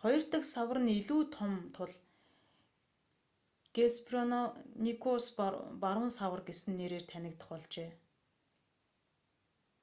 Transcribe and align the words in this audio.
хоёр 0.00 0.22
дахь 0.32 0.48
савар 0.54 0.78
нь 0.84 0.94
илүү 1.00 1.22
том 1.36 1.52
тул 1.76 1.92
геспероникус 3.74 5.24
баруун 5.82 6.10
савар 6.18 6.40
гэсэн 6.48 6.72
нэрээр 6.76 7.04
танигдах 7.12 7.48
болжээ 7.52 7.90